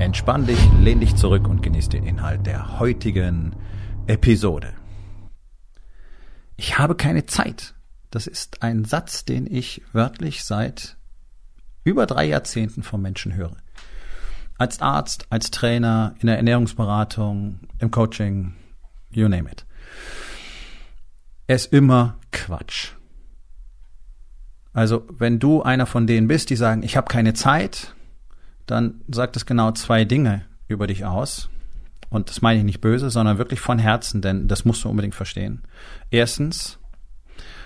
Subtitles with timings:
[0.00, 3.54] Entspann dich, lehn dich zurück und genieß den Inhalt der heutigen
[4.06, 4.72] Episode.
[6.56, 7.74] Ich habe keine Zeit.
[8.10, 10.96] Das ist ein Satz, den ich wörtlich seit
[11.84, 13.58] über drei Jahrzehnten von Menschen höre.
[14.56, 18.54] Als Arzt, als Trainer, in der Ernährungsberatung, im Coaching,
[19.10, 19.66] you name it.
[21.46, 22.92] Es ist immer Quatsch.
[24.72, 27.94] Also, wenn du einer von denen bist, die sagen, ich habe keine Zeit,
[28.70, 31.48] dann sagt es genau zwei Dinge über dich aus.
[32.08, 35.14] Und das meine ich nicht böse, sondern wirklich von Herzen, denn das musst du unbedingt
[35.14, 35.62] verstehen.
[36.10, 36.78] Erstens,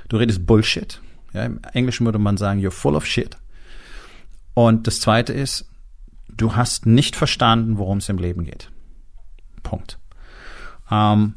[0.09, 1.01] du redest Bullshit.
[1.33, 3.37] Ja, Im Englischen würde man sagen, you're full of shit.
[4.55, 5.69] Und das zweite ist,
[6.29, 8.71] du hast nicht verstanden, worum es im Leben geht.
[9.63, 9.99] Punkt.
[10.91, 11.35] Ähm,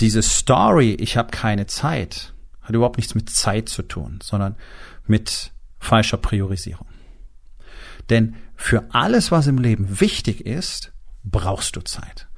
[0.00, 4.56] diese Story, ich habe keine Zeit, hat überhaupt nichts mit Zeit zu tun, sondern
[5.06, 6.86] mit falscher Priorisierung.
[8.10, 10.92] Denn für alles, was im Leben wichtig ist,
[11.24, 12.28] brauchst du Zeit.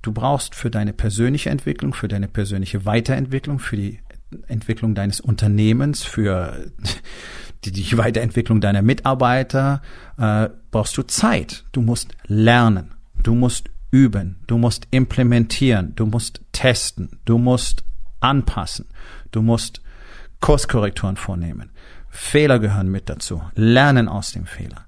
[0.00, 4.00] Du brauchst für deine persönliche Entwicklung, für deine persönliche Weiterentwicklung, für die
[4.48, 6.72] Entwicklung deines Unternehmens, für
[7.64, 9.82] die, die Weiterentwicklung deiner Mitarbeiter,
[10.18, 11.64] äh, brauchst du Zeit.
[11.72, 12.94] Du musst lernen.
[13.22, 14.40] Du musst üben.
[14.46, 15.94] Du musst implementieren.
[15.94, 17.20] Du musst testen.
[17.24, 17.84] Du musst
[18.20, 18.86] anpassen.
[19.30, 19.82] Du musst
[20.40, 21.70] Kurskorrekturen vornehmen.
[22.10, 23.42] Fehler gehören mit dazu.
[23.54, 24.86] Lernen aus dem Fehler.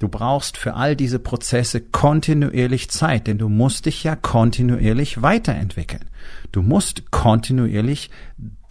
[0.00, 6.06] Du brauchst für all diese Prozesse kontinuierlich Zeit, denn du musst dich ja kontinuierlich weiterentwickeln.
[6.52, 8.10] Du musst kontinuierlich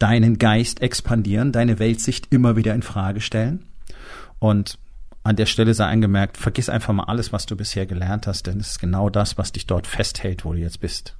[0.00, 3.64] deinen Geist expandieren, deine Weltsicht immer wieder in Frage stellen.
[4.40, 4.76] Und
[5.22, 8.58] an der Stelle sei angemerkt, vergiss einfach mal alles, was du bisher gelernt hast, denn
[8.58, 11.14] es ist genau das, was dich dort festhält, wo du jetzt bist.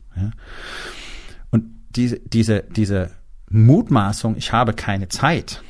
[1.53, 3.13] Und diese, diese, diese
[3.49, 5.63] Mutmaßung, ich habe keine Zeit,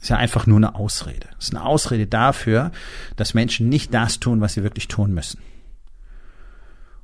[0.00, 1.28] ist ja einfach nur eine Ausrede.
[1.38, 2.70] Ist eine Ausrede dafür,
[3.16, 5.40] dass Menschen nicht das tun, was sie wirklich tun müssen.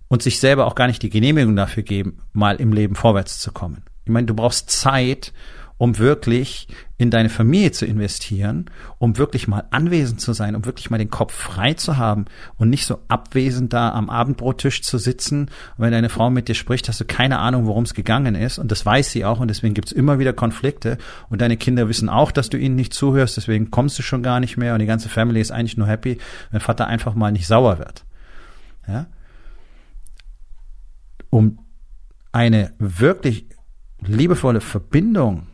[0.09, 3.50] Und sich selber auch gar nicht die Genehmigung dafür geben, mal im Leben vorwärts zu
[3.53, 3.83] kommen.
[4.04, 5.33] Ich meine, du brauchst Zeit,
[5.77, 10.89] um wirklich in deine Familie zu investieren, um wirklich mal anwesend zu sein, um wirklich
[10.91, 12.27] mal den Kopf frei zu haben
[12.57, 15.43] und nicht so abwesend da am Abendbrottisch zu sitzen.
[15.43, 18.59] Und wenn deine Frau mit dir spricht, hast du keine Ahnung, worum es gegangen ist.
[18.59, 20.97] Und das weiß sie auch und deswegen gibt's immer wieder Konflikte.
[21.29, 24.39] Und deine Kinder wissen auch, dass du ihnen nicht zuhörst, deswegen kommst du schon gar
[24.39, 26.19] nicht mehr und die ganze Family ist eigentlich nur happy,
[26.53, 28.05] wenn Vater einfach mal nicht sauer wird.
[28.87, 29.07] Ja?
[31.31, 31.59] Um
[32.31, 33.47] eine wirklich
[34.01, 35.49] liebevolle Verbindung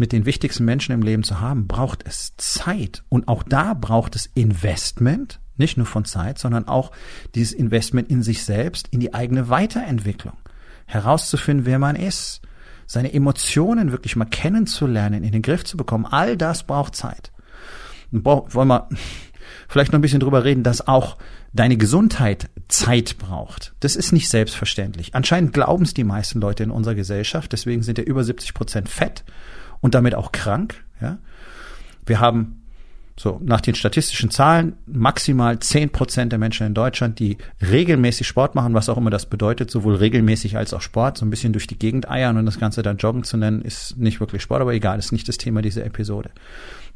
[0.00, 3.04] mit den wichtigsten Menschen im Leben zu haben, braucht es Zeit.
[3.10, 6.90] Und auch da braucht es Investment, nicht nur von Zeit, sondern auch
[7.34, 10.38] dieses Investment in sich selbst, in die eigene Weiterentwicklung.
[10.86, 12.40] Herauszufinden, wer man ist,
[12.86, 17.30] seine Emotionen wirklich mal kennenzulernen, in den Griff zu bekommen, all das braucht Zeit.
[18.10, 18.88] Und wollen wir
[19.68, 21.18] vielleicht noch ein bisschen drüber reden, dass auch
[21.52, 23.74] deine Gesundheit Zeit braucht.
[23.80, 25.14] Das ist nicht selbstverständlich.
[25.14, 28.88] Anscheinend glauben es die meisten Leute in unserer Gesellschaft, deswegen sind ja über 70 Prozent
[28.88, 29.24] fett
[29.80, 30.84] und damit auch krank.
[31.00, 31.18] Ja?
[32.06, 32.60] Wir haben
[33.20, 38.54] so nach den statistischen Zahlen maximal zehn Prozent der Menschen in Deutschland, die regelmäßig Sport
[38.54, 41.66] machen, was auch immer das bedeutet, sowohl regelmäßig als auch Sport, so ein bisschen durch
[41.66, 44.72] die Gegend eiern und das Ganze dann Joggen zu nennen, ist nicht wirklich Sport, aber
[44.72, 46.30] egal, ist nicht das Thema dieser Episode.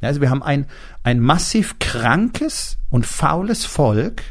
[0.01, 0.65] Ja, also wir haben ein,
[1.03, 4.23] ein massiv krankes und faules Volk,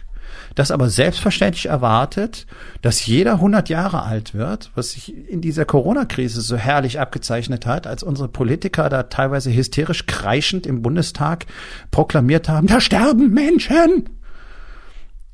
[0.54, 2.46] das aber selbstverständlich erwartet,
[2.82, 7.86] dass jeder 100 Jahre alt wird, was sich in dieser Corona-Krise so herrlich abgezeichnet hat,
[7.86, 11.46] als unsere Politiker da teilweise hysterisch kreischend im Bundestag
[11.90, 14.08] proklamiert haben, da sterben Menschen.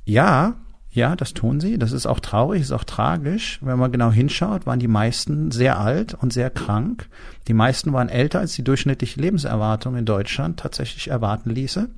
[0.05, 0.57] Ja,
[0.93, 1.79] ja, das tun sie.
[1.79, 3.61] Das ist auch traurig, ist auch tragisch.
[3.63, 7.09] Wenn man genau hinschaut, waren die meisten sehr alt und sehr krank.
[7.47, 11.91] Die meisten waren älter, als die durchschnittliche Lebenserwartung in Deutschland tatsächlich erwarten ließe.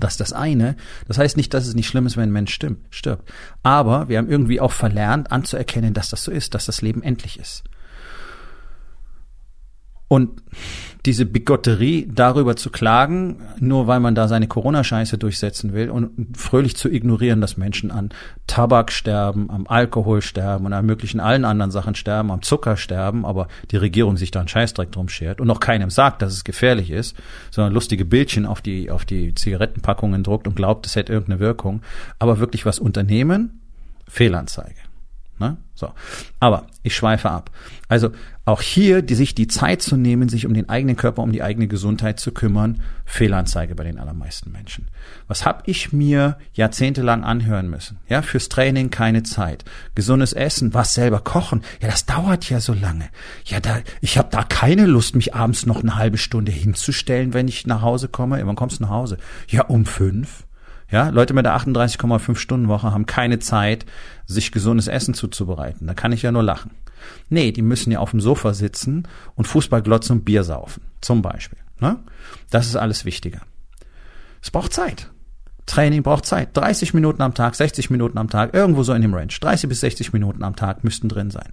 [0.00, 0.76] Das ist das eine.
[1.08, 2.58] Das heißt nicht, dass es nicht schlimm ist, wenn ein Mensch
[2.90, 3.32] stirbt.
[3.62, 7.38] Aber wir haben irgendwie auch verlernt, anzuerkennen, dass das so ist, dass das Leben endlich
[7.38, 7.64] ist.
[10.08, 10.42] Und
[11.04, 16.76] diese Bigotterie darüber zu klagen, nur weil man da seine Corona-Scheiße durchsetzen will und fröhlich
[16.76, 18.10] zu ignorieren, dass Menschen an
[18.46, 23.26] Tabak sterben, am Alkohol sterben und an möglichen allen anderen Sachen sterben, am Zucker sterben,
[23.26, 26.44] aber die Regierung sich da einen Scheißdreck drum schert und noch keinem sagt, dass es
[26.44, 27.16] gefährlich ist,
[27.50, 31.82] sondern lustige Bildchen auf die, auf die Zigarettenpackungen druckt und glaubt, es hätte irgendeine Wirkung,
[32.20, 33.60] aber wirklich was unternehmen,
[34.06, 34.91] Fehlanzeige.
[35.42, 35.56] Ne?
[35.74, 35.92] So.
[36.38, 37.50] Aber ich schweife ab.
[37.88, 38.10] Also
[38.44, 41.42] auch hier, die, sich die Zeit zu nehmen, sich um den eigenen Körper, um die
[41.42, 44.86] eigene Gesundheit zu kümmern, Fehlanzeige bei den allermeisten Menschen.
[45.26, 47.98] Was habe ich mir jahrzehntelang anhören müssen?
[48.08, 49.64] Ja, fürs Training keine Zeit.
[49.96, 53.08] Gesundes Essen, was selber kochen, ja, das dauert ja so lange.
[53.44, 57.48] Ja, da, ich habe da keine Lust, mich abends noch eine halbe Stunde hinzustellen, wenn
[57.48, 58.40] ich nach Hause komme.
[58.46, 59.18] Wann kommst du nach Hause?
[59.48, 60.44] Ja, um fünf.
[60.92, 63.86] Ja, Leute mit der 38,5 Stunden Woche haben keine Zeit,
[64.26, 65.86] sich gesundes Essen zuzubereiten.
[65.86, 66.72] Da kann ich ja nur lachen.
[67.30, 70.82] Nee, die müssen ja auf dem Sofa sitzen und Fußball glotzen und Bier saufen.
[71.00, 71.58] Zum Beispiel.
[71.80, 71.98] Ne?
[72.50, 73.40] Das ist alles wichtiger.
[74.42, 75.10] Es braucht Zeit.
[75.64, 76.54] Training braucht Zeit.
[76.54, 79.32] 30 Minuten am Tag, 60 Minuten am Tag, irgendwo so in dem Range.
[79.40, 81.52] 30 bis 60 Minuten am Tag müssten drin sein.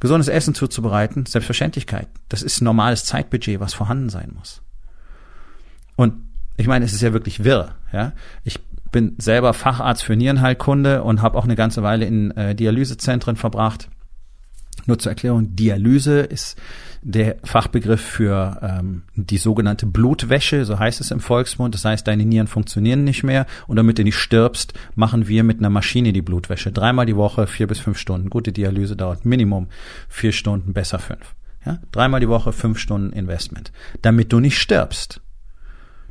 [0.00, 2.08] Gesundes Essen zuzubereiten, Selbstverständlichkeit.
[2.30, 4.62] Das ist normales Zeitbudget, was vorhanden sein muss.
[5.96, 6.23] Und
[6.56, 7.74] ich meine, es ist ja wirklich wirr.
[7.92, 8.12] Ja?
[8.44, 8.60] Ich
[8.92, 13.88] bin selber Facharzt für Nierenheilkunde und habe auch eine ganze Weile in äh, Dialysezentren verbracht.
[14.86, 16.60] Nur zur Erklärung, Dialyse ist
[17.02, 21.74] der Fachbegriff für ähm, die sogenannte Blutwäsche, so heißt es im Volksmund.
[21.74, 25.58] Das heißt, deine Nieren funktionieren nicht mehr und damit du nicht stirbst, machen wir mit
[25.58, 26.72] einer Maschine die Blutwäsche.
[26.72, 28.30] Dreimal die Woche, vier bis fünf Stunden.
[28.30, 29.68] Gute Dialyse dauert Minimum
[30.08, 31.34] vier Stunden, besser fünf.
[31.64, 31.78] Ja?
[31.92, 33.72] Dreimal die Woche, fünf Stunden Investment.
[34.02, 35.20] Damit du nicht stirbst.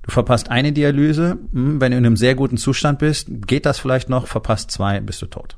[0.04, 3.80] Du verpasst eine Dialyse, hm, wenn du in einem sehr guten Zustand bist, geht das
[3.80, 5.58] vielleicht noch, verpasst zwei, bist du tot.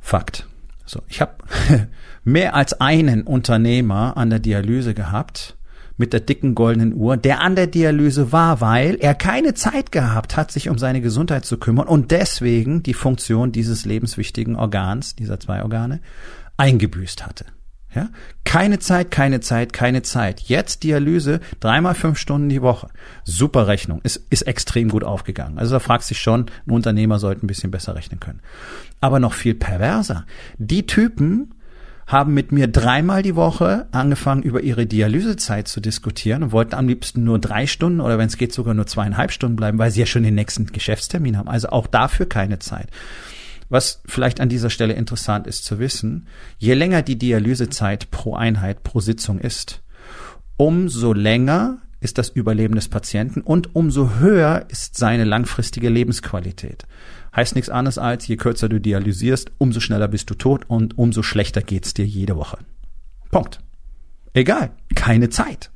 [0.00, 0.46] Fakt.
[0.86, 1.34] So, ich habe
[2.24, 5.58] mehr als einen Unternehmer an der Dialyse gehabt
[5.98, 10.36] mit der dicken goldenen Uhr, der an der Dialyse war, weil er keine Zeit gehabt
[10.36, 15.38] hat, sich um seine Gesundheit zu kümmern und deswegen die Funktion dieses lebenswichtigen Organs, dieser
[15.40, 16.00] zwei Organe,
[16.56, 17.44] eingebüßt hatte.
[17.94, 18.10] Ja?
[18.44, 20.40] Keine Zeit, keine Zeit, keine Zeit.
[20.40, 22.88] Jetzt Dialyse, dreimal fünf Stunden die Woche.
[23.24, 24.00] Super Rechnung.
[24.02, 25.58] Ist, ist extrem gut aufgegangen.
[25.58, 28.40] Also da fragt sich schon, ein Unternehmer sollte ein bisschen besser rechnen können.
[29.00, 30.26] Aber noch viel perverser.
[30.58, 31.54] Die Typen
[32.08, 36.88] haben mit mir dreimal die Woche angefangen, über ihre Dialysezeit zu diskutieren und wollten am
[36.88, 40.00] liebsten nur drei Stunden oder wenn es geht sogar nur zweieinhalb Stunden bleiben, weil sie
[40.00, 41.48] ja schon den nächsten Geschäftstermin haben.
[41.48, 42.88] Also auch dafür keine Zeit.
[43.68, 46.26] Was vielleicht an dieser Stelle interessant ist zu wissen,
[46.58, 49.82] je länger die Dialysezeit pro Einheit, pro Sitzung ist,
[50.56, 56.86] umso länger ist das Überleben des Patienten und umso höher ist seine langfristige Lebensqualität.
[57.34, 61.22] Heißt nichts anderes als, je kürzer du dialysierst, umso schneller bist du tot und umso
[61.22, 62.58] schlechter geht's dir jede Woche.
[63.30, 63.60] Punkt.
[64.32, 65.70] Egal, keine Zeit.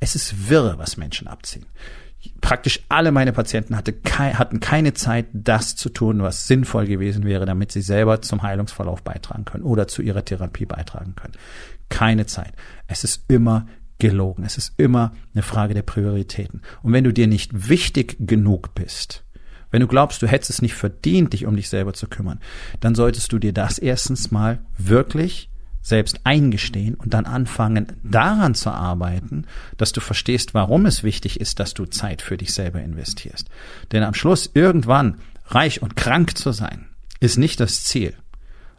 [0.00, 1.66] Es ist wirre, was Menschen abziehen
[2.40, 7.24] praktisch alle meine Patienten hatte kei hatten keine Zeit, das zu tun, was sinnvoll gewesen
[7.24, 11.34] wäre, damit sie selber zum Heilungsverlauf beitragen können oder zu ihrer Therapie beitragen können.
[11.88, 12.52] Keine Zeit.
[12.86, 13.66] Es ist immer
[13.98, 14.44] gelogen.
[14.44, 16.62] Es ist immer eine Frage der Prioritäten.
[16.82, 19.24] Und wenn du dir nicht wichtig genug bist,
[19.70, 22.40] wenn du glaubst, du hättest es nicht verdient, dich um dich selber zu kümmern,
[22.80, 25.51] dann solltest du dir das erstens mal wirklich
[25.82, 29.46] selbst eingestehen und dann anfangen, daran zu arbeiten,
[29.76, 33.48] dass du verstehst, warum es wichtig ist, dass du Zeit für dich selber investierst.
[33.90, 36.86] Denn am Schluss irgendwann reich und krank zu sein,
[37.20, 38.14] ist nicht das Ziel.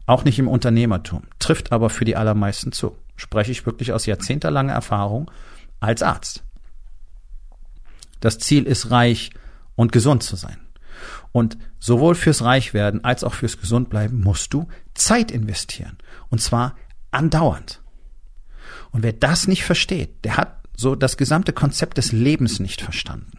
[0.06, 2.98] Auch nicht im Unternehmertum, trifft aber für die allermeisten zu.
[3.16, 5.30] Spreche ich wirklich aus jahrzehntelanger Erfahrung
[5.80, 6.44] als Arzt.
[8.20, 9.32] Das Ziel ist reich
[9.76, 10.58] und gesund zu sein.
[11.32, 15.98] Und sowohl fürs Reichwerden als auch fürs Gesundbleiben musst du Zeit investieren.
[16.30, 16.76] Und zwar
[17.14, 17.82] Andauernd.
[18.92, 23.32] Und wer das nicht versteht, der hat so das gesamte Konzept des Lebens nicht verstanden.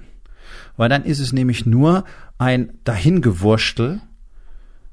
[0.76, 2.04] Weil dann ist es nämlich nur
[2.38, 4.00] ein Dahingewurstel,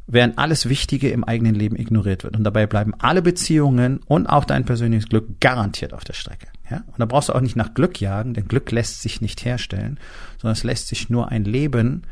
[0.07, 2.35] während alles Wichtige im eigenen Leben ignoriert wird.
[2.35, 6.47] Und dabei bleiben alle Beziehungen und auch dein persönliches Glück garantiert auf der Strecke.
[6.69, 6.83] Ja?
[6.87, 9.99] Und da brauchst du auch nicht nach Glück jagen, denn Glück lässt sich nicht herstellen,
[10.37, 12.03] sondern es lässt sich nur ein Leben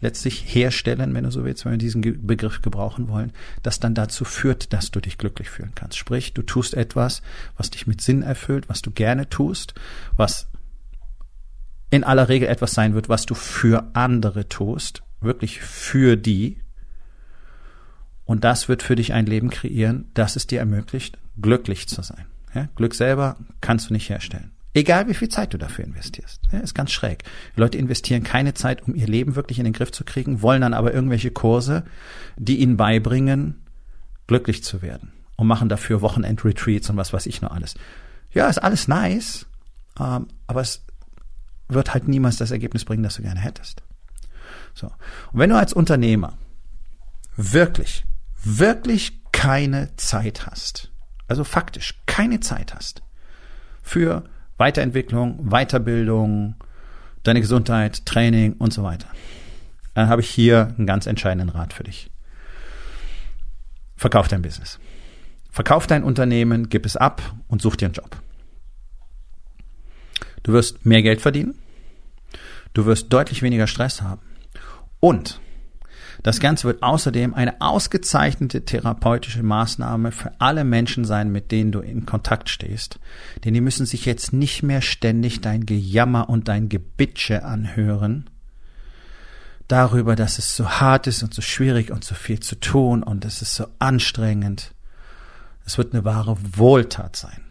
[0.00, 4.24] letztlich herstellen, wenn du so willst, wenn wir diesen Begriff gebrauchen wollen, das dann dazu
[4.24, 5.98] führt, dass du dich glücklich fühlen kannst.
[5.98, 7.22] Sprich, du tust etwas,
[7.56, 9.74] was dich mit Sinn erfüllt, was du gerne tust,
[10.16, 10.48] was
[11.90, 16.58] in aller Regel etwas sein wird, was du für andere tust, wirklich für die.
[18.24, 22.26] Und das wird für dich ein Leben kreieren, das es dir ermöglicht, glücklich zu sein.
[22.54, 24.50] Ja, Glück selber kannst du nicht herstellen.
[24.78, 26.40] Egal wie viel Zeit du dafür investierst.
[26.52, 27.24] Ja, ist ganz schräg.
[27.56, 30.72] Leute investieren keine Zeit, um ihr Leben wirklich in den Griff zu kriegen, wollen dann
[30.72, 31.82] aber irgendwelche Kurse,
[32.36, 33.66] die ihnen beibringen,
[34.28, 35.12] glücklich zu werden.
[35.34, 37.74] und machen dafür Wochenend-Retreats und was weiß ich noch alles.
[38.32, 39.46] Ja, ist alles nice,
[39.98, 40.84] ähm, aber es
[41.68, 43.82] wird halt niemals das Ergebnis bringen, das du gerne hättest.
[44.74, 44.86] So.
[45.32, 46.38] Und wenn du als Unternehmer
[47.36, 48.04] wirklich,
[48.44, 50.92] wirklich keine Zeit hast,
[51.26, 53.02] also faktisch keine Zeit hast
[53.82, 54.24] für
[54.58, 56.56] Weiterentwicklung, Weiterbildung,
[57.22, 59.08] deine Gesundheit, Training und so weiter,
[59.94, 62.10] dann habe ich hier einen ganz entscheidenden Rat für dich.
[63.96, 64.78] Verkauf dein Business.
[65.50, 68.16] Verkauf dein Unternehmen, gib es ab und such dir einen Job.
[70.42, 71.54] Du wirst mehr Geld verdienen.
[72.74, 74.22] Du wirst deutlich weniger Stress haben.
[75.00, 75.40] Und
[76.22, 81.80] das Ganze wird außerdem eine ausgezeichnete therapeutische Maßnahme für alle Menschen sein, mit denen du
[81.80, 82.98] in Kontakt stehst.
[83.44, 88.28] Denn die müssen sich jetzt nicht mehr ständig dein Gejammer und dein Gebitsche anhören
[89.68, 93.24] darüber, dass es so hart ist und so schwierig und so viel zu tun und
[93.24, 94.74] es ist so anstrengend.
[95.64, 97.42] Es wird eine wahre Wohltat sein.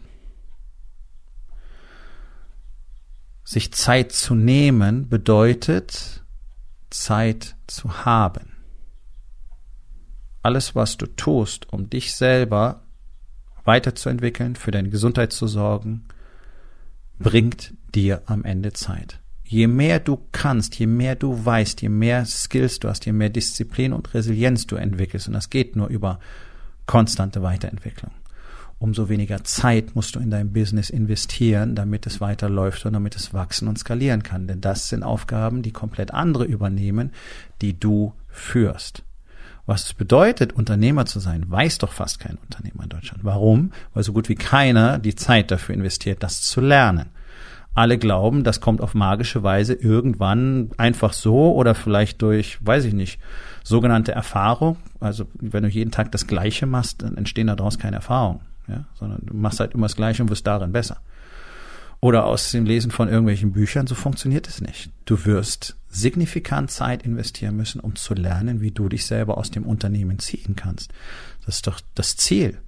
[3.44, 6.24] Sich Zeit zu nehmen bedeutet
[6.90, 8.57] Zeit zu haben.
[10.42, 12.82] Alles, was du tust, um dich selber
[13.64, 16.04] weiterzuentwickeln, für deine Gesundheit zu sorgen,
[17.18, 19.20] bringt dir am Ende Zeit.
[19.44, 23.30] Je mehr du kannst, je mehr du weißt, je mehr Skills du hast, je mehr
[23.30, 26.18] Disziplin und Resilienz du entwickelst, und das geht nur über
[26.86, 28.12] konstante Weiterentwicklung,
[28.78, 33.34] umso weniger Zeit musst du in dein Business investieren, damit es weiterläuft und damit es
[33.34, 34.46] wachsen und skalieren kann.
[34.46, 37.12] Denn das sind Aufgaben, die komplett andere übernehmen,
[37.60, 39.02] die du führst.
[39.68, 43.24] Was es bedeutet, Unternehmer zu sein, weiß doch fast kein Unternehmer in Deutschland.
[43.24, 43.72] Warum?
[43.92, 47.10] Weil so gut wie keiner die Zeit dafür investiert, das zu lernen.
[47.74, 52.94] Alle glauben, das kommt auf magische Weise irgendwann einfach so oder vielleicht durch, weiß ich
[52.94, 53.20] nicht,
[53.62, 54.78] sogenannte Erfahrung.
[55.00, 59.20] Also wenn du jeden Tag das Gleiche machst, dann entstehen daraus keine Erfahrungen ja, sondern
[59.24, 60.98] du machst halt immer das Gleiche und wirst darin besser.
[62.00, 64.90] Oder aus dem Lesen von irgendwelchen Büchern, so funktioniert es nicht.
[65.04, 69.64] Du wirst signifikant Zeit investieren müssen, um zu lernen, wie du dich selber aus dem
[69.64, 70.92] Unternehmen ziehen kannst.
[71.44, 72.58] Das ist doch das Ziel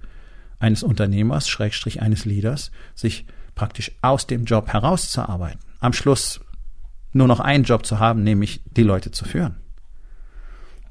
[0.59, 5.61] eines Unternehmers, Schrägstrich eines Leaders, sich praktisch aus dem Job herauszuarbeiten.
[5.79, 6.41] Am Schluss
[7.13, 9.55] nur noch einen Job zu haben, nämlich die Leute zu führen.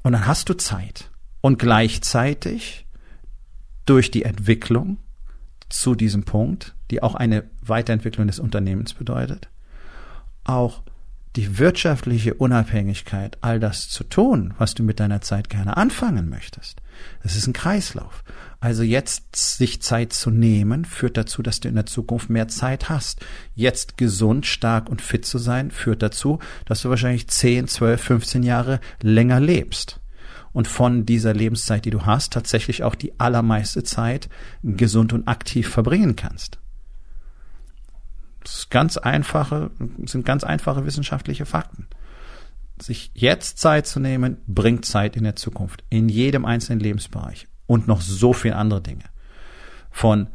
[0.03, 1.09] Und dann hast du Zeit.
[1.41, 2.85] Und gleichzeitig
[3.85, 4.97] durch die Entwicklung
[5.71, 9.49] zu diesem Punkt, die auch eine Weiterentwicklung des Unternehmens bedeutet,
[10.43, 10.81] auch
[11.37, 16.81] die wirtschaftliche Unabhängigkeit, all das zu tun, was du mit deiner Zeit gerne anfangen möchtest.
[17.23, 18.23] Das ist ein Kreislauf.
[18.59, 22.89] Also jetzt sich Zeit zu nehmen, führt dazu, dass du in der Zukunft mehr Zeit
[22.89, 23.25] hast.
[23.55, 28.43] Jetzt gesund, stark und fit zu sein, führt dazu, dass du wahrscheinlich 10, 12, 15
[28.43, 30.00] Jahre länger lebst
[30.53, 34.29] und von dieser Lebenszeit, die du hast, tatsächlich auch die allermeiste Zeit
[34.63, 36.59] gesund und aktiv verbringen kannst.
[38.43, 39.71] Das ist ganz einfache,
[40.05, 41.87] sind ganz einfache wissenschaftliche Fakten.
[42.81, 47.87] Sich jetzt Zeit zu nehmen, bringt Zeit in der Zukunft, in jedem einzelnen Lebensbereich und
[47.87, 49.03] noch so viele andere Dinge.
[49.91, 50.27] Von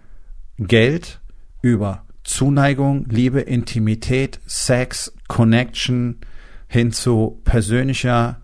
[0.58, 1.20] Geld
[1.62, 6.20] über Zuneigung, Liebe, Intimität, Sex, Connection
[6.68, 8.40] hin zu persönlicher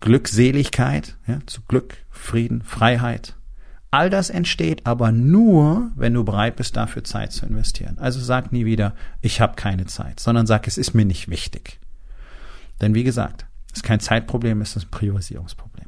[0.00, 3.34] Glückseligkeit, ja, zu Glück, Frieden, Freiheit.
[3.90, 7.98] All das entsteht aber nur, wenn du bereit bist, dafür Zeit zu investieren.
[7.98, 11.80] Also sag nie wieder, ich habe keine Zeit, sondern sag, es ist mir nicht wichtig.
[12.80, 15.86] Denn wie gesagt, es ist kein Zeitproblem, es ist ein Priorisierungsproblem.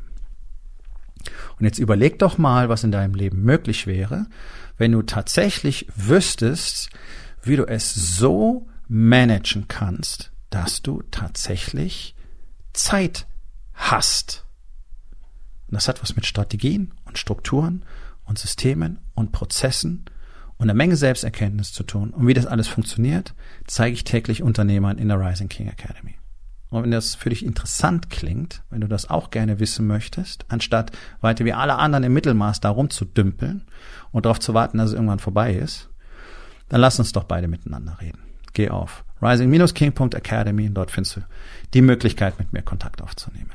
[1.59, 4.27] Und jetzt überleg doch mal, was in deinem Leben möglich wäre,
[4.79, 6.89] wenn du tatsächlich wüsstest,
[7.43, 12.15] wie du es so managen kannst, dass du tatsächlich
[12.73, 13.27] Zeit
[13.75, 14.45] hast.
[15.69, 17.85] Und das hat was mit Strategien und Strukturen
[18.25, 20.05] und Systemen und Prozessen
[20.57, 22.11] und eine Menge Selbsterkenntnis zu tun.
[22.11, 23.35] Und wie das alles funktioniert,
[23.67, 26.17] zeige ich täglich Unternehmern in der Rising King Academy.
[26.71, 30.93] Und wenn das für dich interessant klingt, wenn du das auch gerne wissen möchtest, anstatt
[31.21, 33.65] weiter wie alle anderen im Mittelmaß da rumzudümpeln
[34.13, 35.89] und darauf zu warten, dass es irgendwann vorbei ist,
[36.69, 38.30] dann lass uns doch beide miteinander reden.
[38.53, 41.21] Geh auf rising-king.academy dort findest du
[41.75, 43.51] die Möglichkeit, mit mir Kontakt aufzunehmen.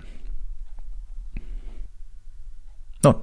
[3.04, 3.16] Nun,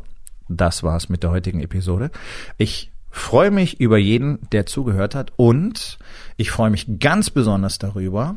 [0.49, 2.11] das war's mit der heutigen Episode.
[2.59, 5.99] Ich freue mich über jeden, der zugehört hat und
[6.37, 8.37] ich freue mich ganz besonders darüber,